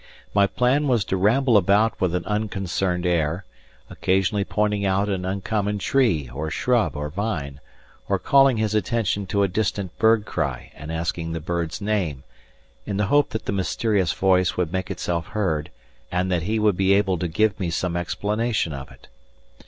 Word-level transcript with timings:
My 0.33 0.47
plan 0.47 0.87
was 0.87 1.05
to 1.05 1.15
ramble 1.15 1.55
about 1.57 2.01
with 2.01 2.15
an 2.15 2.25
unconcerned 2.25 3.05
air, 3.05 3.45
occasionally 3.87 4.43
pointing 4.43 4.83
out 4.83 5.09
an 5.09 5.25
uncommon 5.25 5.77
tree 5.77 6.27
or 6.33 6.49
shrub 6.49 6.95
or 6.95 7.11
vine, 7.11 7.59
or 8.09 8.17
calling 8.17 8.57
his 8.57 8.73
attention 8.73 9.27
to 9.27 9.43
a 9.43 9.47
distant 9.47 9.95
bird 9.99 10.25
cry 10.25 10.71
and 10.73 10.91
asking 10.91 11.33
the 11.33 11.39
bird's 11.39 11.81
name, 11.81 12.23
in 12.83 12.97
the 12.97 13.05
hope 13.13 13.29
that 13.29 13.45
the 13.45 13.51
mysterious 13.51 14.11
voice 14.11 14.57
would 14.57 14.73
make 14.73 14.89
itself 14.89 15.27
heard 15.27 15.69
and 16.11 16.31
that 16.31 16.41
he 16.41 16.57
would 16.57 16.75
be 16.77 16.93
able 16.93 17.19
to 17.19 17.27
give 17.27 17.59
me 17.59 17.69
some 17.69 17.95
explanation 17.95 18.73
of 18.73 18.91
it. 18.91 19.07